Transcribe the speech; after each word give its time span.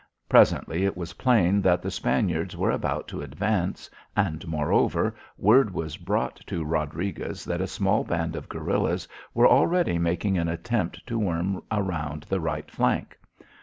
Presently 0.27 0.83
it 0.83 0.97
was 0.97 1.13
plain 1.21 1.61
that 1.61 1.83
the 1.83 1.91
Spaniards 1.91 2.57
were 2.57 2.71
about 2.71 3.07
to 3.09 3.21
advance 3.21 3.87
and, 4.17 4.47
moreover, 4.47 5.13
word 5.37 5.71
was 5.71 5.95
brought 5.95 6.37
to 6.47 6.63
Rodriguez 6.63 7.45
that 7.45 7.61
a 7.61 7.67
small 7.67 8.03
band 8.03 8.35
of 8.35 8.49
guerillas 8.49 9.07
were 9.35 9.47
already 9.47 9.99
making 9.99 10.39
an 10.39 10.47
attempt 10.47 11.05
to 11.05 11.19
worm 11.19 11.61
around 11.71 12.23
the 12.27 12.39
right 12.39 12.71
flank. 12.71 13.15